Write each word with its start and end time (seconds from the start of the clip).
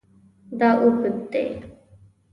دا 0.59 0.69
اوږد 0.81 1.15
دی 1.31 1.45